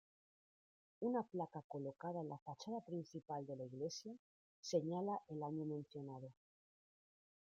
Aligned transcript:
Una 1.01 1.21
placa 1.23 1.61
colocada 1.67 2.21
en 2.21 2.29
la 2.29 2.39
fachada 2.39 2.81
principal 2.81 3.45
de 3.45 3.55
la 3.55 3.65
iglesia, 3.65 4.15
señala 4.59 5.21
el 5.29 5.43
año 5.43 5.63
mencionado. 5.63 6.33